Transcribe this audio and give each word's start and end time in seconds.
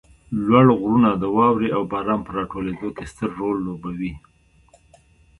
لوړ 0.45 0.65
غرونه 0.79 1.09
د 1.21 1.23
واروې 1.35 1.69
او 1.77 1.81
باران 1.91 2.19
په 2.25 2.31
راټولېدو 2.37 2.89
کې 2.95 3.05
ستر 3.11 3.29
رول 3.39 3.57
لوبوي 3.67 4.13